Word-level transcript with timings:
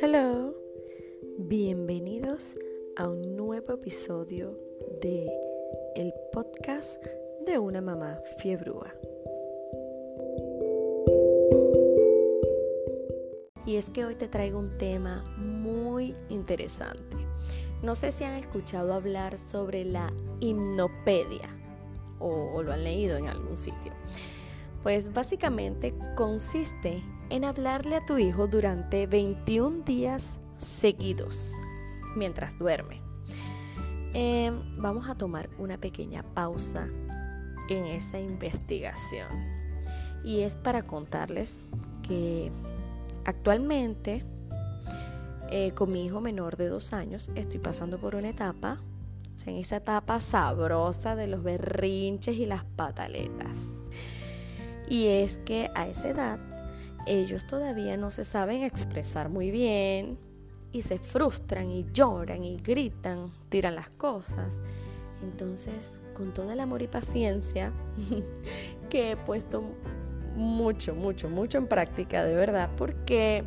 Hello, 0.00 0.54
bienvenidos 1.38 2.56
a 2.96 3.08
un 3.08 3.36
nuevo 3.36 3.72
episodio 3.72 4.56
de 5.02 5.28
el 5.96 6.14
podcast 6.32 7.02
de 7.44 7.58
una 7.58 7.80
mamá 7.80 8.20
fiebrúa. 8.38 8.94
Y 13.66 13.74
es 13.74 13.90
que 13.90 14.04
hoy 14.04 14.14
te 14.14 14.28
traigo 14.28 14.60
un 14.60 14.78
tema 14.78 15.24
muy 15.36 16.14
interesante. 16.28 17.16
No 17.82 17.96
sé 17.96 18.12
si 18.12 18.22
han 18.22 18.34
escuchado 18.34 18.94
hablar 18.94 19.36
sobre 19.36 19.84
la 19.84 20.12
hipnopedia 20.38 21.48
o, 22.20 22.52
o 22.54 22.62
lo 22.62 22.72
han 22.72 22.84
leído 22.84 23.16
en 23.16 23.26
algún 23.26 23.56
sitio. 23.56 23.92
Pues 24.84 25.12
básicamente 25.12 25.92
consiste 26.14 27.02
en 27.30 27.44
hablarle 27.44 27.96
a 27.96 28.06
tu 28.06 28.18
hijo 28.18 28.46
durante 28.46 29.06
21 29.06 29.84
días 29.84 30.40
seguidos 30.56 31.54
mientras 32.16 32.58
duerme. 32.58 33.02
Em, 34.14 34.60
vamos 34.78 35.08
a 35.08 35.14
tomar 35.14 35.50
una 35.58 35.78
pequeña 35.78 36.22
pausa 36.34 36.88
en 37.68 37.84
esa 37.84 38.18
investigación 38.18 39.28
y 40.24 40.40
es 40.40 40.56
para 40.56 40.82
contarles 40.82 41.60
que 42.02 42.50
actualmente 43.24 44.24
eh, 45.50 45.72
con 45.72 45.92
mi 45.92 46.06
hijo 46.06 46.20
menor 46.20 46.56
de 46.56 46.68
dos 46.68 46.92
años 46.92 47.30
estoy 47.34 47.58
pasando 47.60 48.00
por 48.00 48.14
una 48.14 48.30
etapa, 48.30 48.80
en 49.46 49.56
esa 49.56 49.76
etapa 49.76 50.20
sabrosa 50.20 51.16
de 51.16 51.26
los 51.26 51.42
berrinches 51.42 52.36
y 52.36 52.44
las 52.44 52.64
pataletas. 52.64 53.82
Y 54.88 55.06
es 55.06 55.38
que 55.38 55.70
a 55.74 55.86
esa 55.86 56.08
edad 56.08 56.57
ellos 57.08 57.46
todavía 57.46 57.96
no 57.96 58.10
se 58.10 58.24
saben 58.24 58.62
expresar 58.62 59.28
muy 59.28 59.50
bien 59.50 60.18
y 60.72 60.82
se 60.82 60.98
frustran 60.98 61.70
y 61.70 61.86
lloran 61.92 62.44
y 62.44 62.58
gritan, 62.58 63.32
tiran 63.48 63.74
las 63.74 63.90
cosas. 63.90 64.60
Entonces, 65.22 66.02
con 66.14 66.32
todo 66.32 66.52
el 66.52 66.60
amor 66.60 66.82
y 66.82 66.86
paciencia 66.86 67.72
que 68.90 69.12
he 69.12 69.16
puesto 69.16 69.64
mucho, 70.36 70.94
mucho, 70.94 71.28
mucho 71.28 71.58
en 71.58 71.66
práctica, 71.66 72.24
de 72.24 72.34
verdad, 72.34 72.70
porque 72.76 73.42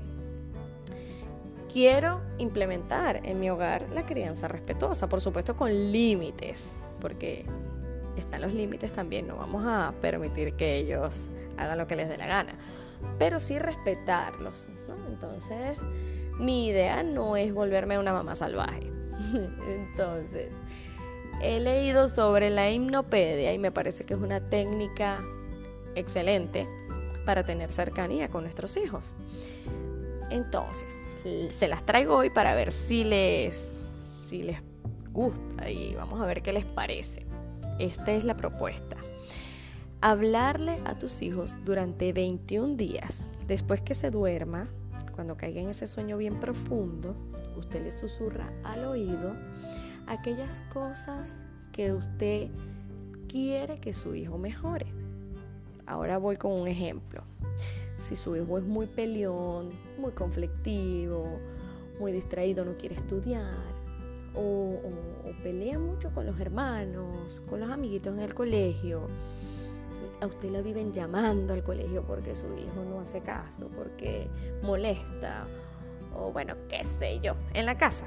quiero 1.71 2.21
implementar 2.37 3.21
en 3.23 3.39
mi 3.39 3.49
hogar 3.49 3.89
la 3.91 4.05
crianza 4.05 4.47
respetuosa, 4.47 5.07
por 5.07 5.21
supuesto 5.21 5.55
con 5.55 5.71
límites, 5.71 6.79
porque 6.99 7.45
están 8.17 8.41
los 8.41 8.53
límites 8.53 8.91
también, 8.91 9.27
no 9.27 9.37
vamos 9.37 9.63
a 9.65 9.93
permitir 10.01 10.53
que 10.53 10.77
ellos 10.77 11.29
hagan 11.57 11.77
lo 11.77 11.87
que 11.87 11.95
les 11.95 12.09
dé 12.09 12.17
la 12.17 12.27
gana, 12.27 12.53
pero 13.19 13.39
sí 13.39 13.59
respetarlos. 13.59 14.67
Entonces, 15.07 15.79
mi 16.39 16.67
idea 16.67 17.03
no 17.03 17.37
es 17.37 17.53
volverme 17.53 17.99
una 17.99 18.13
mamá 18.13 18.35
salvaje. 18.35 18.91
Entonces, 19.67 20.55
he 21.41 21.59
leído 21.59 22.07
sobre 22.07 22.49
la 22.49 22.69
hipnopedia 22.69 23.53
y 23.53 23.57
me 23.57 23.71
parece 23.71 24.05
que 24.05 24.13
es 24.13 24.19
una 24.19 24.39
técnica 24.39 25.23
excelente 25.95 26.67
para 27.25 27.45
tener 27.45 27.71
cercanía 27.71 28.29
con 28.29 28.43
nuestros 28.43 28.77
hijos. 28.77 29.13
Entonces, 30.29 30.95
se 31.49 31.67
las 31.67 31.85
traigo 31.85 32.15
hoy 32.15 32.29
para 32.29 32.55
ver 32.55 32.71
si 32.71 33.03
les, 33.03 33.73
si 33.97 34.43
les 34.43 34.57
gusta 35.11 35.69
y 35.69 35.93
vamos 35.95 36.21
a 36.21 36.25
ver 36.25 36.41
qué 36.41 36.53
les 36.53 36.65
parece. 36.65 37.30
Esta 37.81 38.11
es 38.11 38.25
la 38.25 38.37
propuesta. 38.37 38.95
Hablarle 40.01 40.77
a 40.85 40.99
tus 40.99 41.23
hijos 41.23 41.55
durante 41.65 42.13
21 42.13 42.75
días, 42.75 43.25
después 43.47 43.81
que 43.81 43.95
se 43.95 44.11
duerma, 44.11 44.67
cuando 45.15 45.35
caiga 45.35 45.61
en 45.61 45.69
ese 45.69 45.87
sueño 45.87 46.17
bien 46.17 46.39
profundo, 46.39 47.15
usted 47.57 47.83
le 47.83 47.89
susurra 47.89 48.53
al 48.63 48.85
oído 48.85 49.33
aquellas 50.05 50.61
cosas 50.71 51.43
que 51.71 51.91
usted 51.91 52.51
quiere 53.27 53.79
que 53.79 53.93
su 53.93 54.13
hijo 54.13 54.37
mejore. 54.37 54.85
Ahora 55.87 56.19
voy 56.19 56.37
con 56.37 56.51
un 56.51 56.67
ejemplo. 56.67 57.23
Si 57.97 58.15
su 58.15 58.35
hijo 58.35 58.59
es 58.59 58.63
muy 58.63 58.85
peleón, 58.85 59.71
muy 59.97 60.11
conflictivo, 60.11 61.39
muy 61.99 62.11
distraído, 62.11 62.63
no 62.63 62.77
quiere 62.77 62.93
estudiar, 62.93 63.70
o, 64.35 64.79
pelea 65.43 65.79
mucho 65.79 66.11
con 66.11 66.25
los 66.25 66.39
hermanos, 66.39 67.41
con 67.49 67.59
los 67.59 67.71
amiguitos 67.71 68.13
en 68.13 68.21
el 68.21 68.33
colegio. 68.33 69.07
A 70.21 70.27
usted 70.27 70.49
la 70.49 70.61
viven 70.61 70.93
llamando 70.93 71.53
al 71.53 71.63
colegio 71.63 72.03
porque 72.03 72.35
su 72.35 72.45
hijo 72.57 72.83
no 72.87 72.99
hace 72.99 73.21
caso, 73.21 73.69
porque 73.75 74.27
molesta, 74.61 75.47
o 76.15 76.31
bueno, 76.31 76.55
qué 76.69 76.85
sé 76.85 77.19
yo, 77.21 77.35
en 77.53 77.65
la 77.65 77.77
casa, 77.77 78.05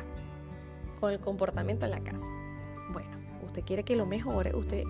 con 1.01 1.13
el 1.13 1.19
comportamiento 1.19 1.87
en 1.87 1.91
la 1.91 2.01
casa. 2.01 2.27
Bueno, 2.93 3.11
usted 3.45 3.65
quiere 3.65 3.83
que 3.83 3.97
lo 3.97 4.07
mejore, 4.07 4.55
usted 4.55 4.85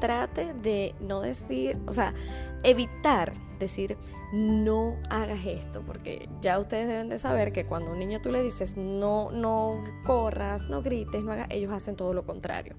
trate 0.00 0.54
de 0.54 0.94
no 1.00 1.20
decir, 1.20 1.78
o 1.86 1.92
sea, 1.92 2.14
evitar 2.62 3.32
decir 3.58 3.96
no 4.32 4.96
hagas 5.08 5.46
esto, 5.46 5.82
porque 5.86 6.28
ya 6.42 6.58
ustedes 6.58 6.86
deben 6.86 7.08
de 7.08 7.18
saber 7.18 7.52
que 7.52 7.64
cuando 7.64 7.90
a 7.90 7.92
un 7.94 7.98
niño 7.98 8.20
tú 8.20 8.30
le 8.30 8.42
dices 8.42 8.76
no, 8.76 9.30
no 9.30 9.82
corras, 10.04 10.68
no 10.68 10.82
grites, 10.82 11.22
no 11.22 11.32
hagas, 11.32 11.46
ellos 11.50 11.72
hacen 11.72 11.96
todo 11.96 12.12
lo 12.12 12.26
contrario. 12.26 12.74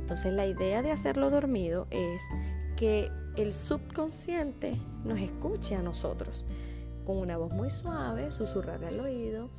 Entonces 0.00 0.32
la 0.32 0.46
idea 0.46 0.82
de 0.82 0.90
hacerlo 0.90 1.30
dormido 1.30 1.86
es 1.90 2.22
que 2.76 3.10
el 3.36 3.52
subconsciente 3.52 4.78
nos 5.04 5.20
escuche 5.20 5.74
a 5.74 5.82
nosotros 5.82 6.44
con 7.06 7.16
una 7.16 7.36
voz 7.36 7.52
muy 7.52 7.70
suave, 7.70 8.30
susurrar 8.30 8.84
al 8.84 9.00
oído. 9.00 9.50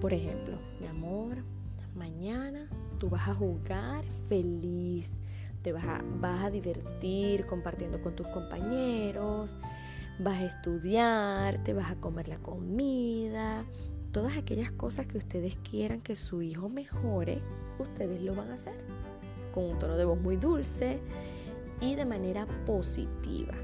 Por 0.00 0.12
ejemplo, 0.12 0.58
mi 0.80 0.86
amor, 0.86 1.44
mañana 1.94 2.68
tú 2.98 3.10
vas 3.10 3.28
a 3.28 3.34
jugar 3.34 4.04
feliz 4.28 5.18
te 5.64 5.72
vas 5.72 5.84
a, 5.84 6.04
vas 6.20 6.44
a 6.44 6.50
divertir 6.50 7.46
compartiendo 7.46 8.00
con 8.02 8.14
tus 8.14 8.28
compañeros, 8.28 9.56
vas 10.18 10.38
a 10.40 10.44
estudiar, 10.44 11.58
te 11.64 11.72
vas 11.72 11.90
a 11.90 11.96
comer 11.96 12.28
la 12.28 12.36
comida, 12.36 13.64
todas 14.12 14.36
aquellas 14.36 14.70
cosas 14.70 15.06
que 15.06 15.16
ustedes 15.16 15.56
quieran 15.68 16.02
que 16.02 16.16
su 16.16 16.42
hijo 16.42 16.68
mejore, 16.68 17.38
ustedes 17.78 18.20
lo 18.20 18.34
van 18.34 18.50
a 18.50 18.54
hacer 18.54 18.78
con 19.54 19.64
un 19.64 19.78
tono 19.78 19.96
de 19.96 20.04
voz 20.04 20.20
muy 20.20 20.36
dulce 20.36 21.00
y 21.80 21.94
de 21.94 22.04
manera 22.04 22.46
positiva. 22.66 23.54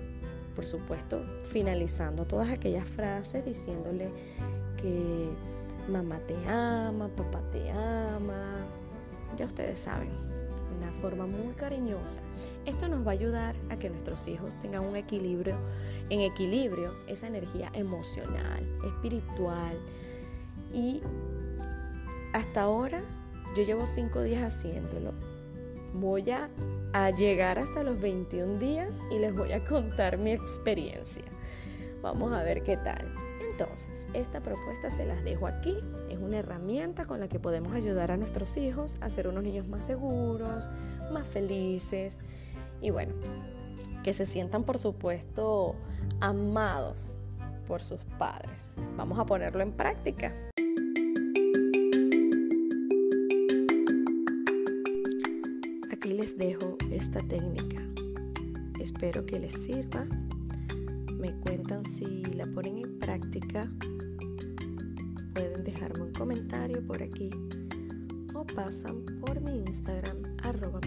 Por 0.57 0.65
supuesto, 0.65 1.23
finalizando 1.49 2.25
todas 2.25 2.51
aquellas 2.51 2.89
frases 2.89 3.45
diciéndole 3.45 4.11
que 4.79 5.29
mamá 5.87 6.19
te 6.21 6.35
ama, 6.49 7.09
papá 7.09 7.43
te 7.53 7.71
ama, 7.71 8.65
ya 9.37 9.45
ustedes 9.45 9.81
saben 9.81 10.40
forma 10.93 11.27
muy 11.27 11.55
cariñosa. 11.55 12.21
Esto 12.67 12.89
nos 12.89 13.07
va 13.07 13.11
a 13.11 13.15
ayudar 13.15 13.55
a 13.71 13.77
que 13.77 13.91
nuestros 13.91 14.27
hijos 14.29 14.55
tengan 14.61 14.85
un 14.85 14.97
equilibrio, 14.97 15.57
en 16.09 16.21
equilibrio 16.21 16.93
esa 17.07 17.27
energía 17.27 17.71
emocional, 17.75 18.67
espiritual. 18.85 19.79
Y 20.73 21.03
hasta 22.33 22.63
ahora 22.63 23.03
yo 23.57 23.65
llevo 23.65 23.87
cinco 23.87 24.23
días 24.23 24.43
haciéndolo. 24.43 25.13
Voy 25.95 26.31
a 26.31 27.11
llegar 27.11 27.59
hasta 27.59 27.83
los 27.83 28.01
21 28.01 28.59
días 28.59 29.01
y 29.11 29.19
les 29.19 29.35
voy 29.35 29.53
a 29.53 29.65
contar 29.65 30.19
mi 30.19 30.33
experiencia. 30.33 31.25
Vamos 32.03 32.33
a 32.33 32.43
ver 32.43 32.63
qué 32.63 32.77
tal. 32.77 33.13
Entonces, 33.61 34.07
esta 34.15 34.41
propuesta 34.41 34.91
se 34.91 35.05
las 35.05 35.23
dejo 35.23 35.47
aquí. 35.47 35.77
Es 36.09 36.19
una 36.19 36.39
herramienta 36.39 37.05
con 37.05 37.21
la 37.21 37.29
que 37.29 37.39
podemos 37.39 37.75
ayudar 37.75 38.11
a 38.11 38.17
nuestros 38.17 38.57
hijos 38.57 38.97
a 39.03 39.11
ser 39.11 39.29
unos 39.29 39.43
niños 39.43 39.69
más 39.69 39.85
seguros, 39.85 40.71
más 41.13 41.29
felices 41.29 42.19
y 42.81 42.89
bueno, 42.89 43.13
que 44.03 44.15
se 44.15 44.25
sientan 44.25 44.65
por 44.65 44.79
supuesto 44.79 45.77
amados 46.21 47.19
por 47.69 47.83
sus 47.83 48.01
padres. 48.19 48.73
Vamos 48.97 49.19
a 49.19 49.27
ponerlo 49.27 49.61
en 49.61 49.73
práctica. 49.73 50.33
Aquí 55.93 56.13
les 56.13 56.39
dejo 56.39 56.79
esta 56.91 57.21
técnica. 57.21 57.83
Espero 58.81 59.27
que 59.27 59.39
les 59.39 59.53
sirva 59.53 60.07
me 61.21 61.39
cuentan 61.39 61.85
si 61.85 62.25
la 62.35 62.47
ponen 62.47 62.79
en 62.79 62.99
práctica. 62.99 63.71
Pueden 65.35 65.63
dejarme 65.65 66.05
un 66.05 66.13
comentario 66.13 66.85
por 66.87 67.03
aquí 67.03 67.31
o 68.35 68.47
pasan 68.47 69.05
por 69.21 69.41
mi 69.41 69.59
Instagram 69.59 70.17
arroba 70.43 70.81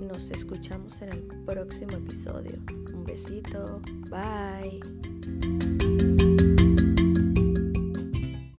Nos 0.00 0.30
escuchamos 0.30 1.02
en 1.02 1.10
el 1.10 1.22
próximo 1.44 1.92
episodio. 1.92 2.58
Un 2.94 3.04
besito. 3.04 3.82
Bye. 4.08 5.89